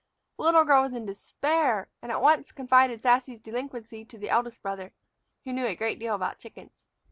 [0.37, 4.63] The little girl was in despair, and at once confided Sassy's delinquency to the eldest
[4.63, 4.93] brother,
[5.45, 6.87] who knew a great deal about chickens.